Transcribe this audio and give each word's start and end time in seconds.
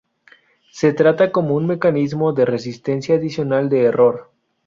Se 0.71 0.93
trata 0.93 1.31
como 1.31 1.53
un 1.53 1.67
mecanismo 1.67 2.33
de 2.33 2.43
resistencia 2.45 3.13
adicional 3.17 3.69
de 3.69 3.83
error. 3.83 4.31